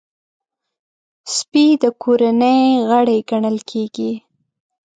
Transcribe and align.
سپي 1.35 1.65
د 1.83 1.85
کورنۍ 2.03 2.61
غړی 2.89 3.19
ګڼل 3.29 3.57
کېږي. 3.69 4.11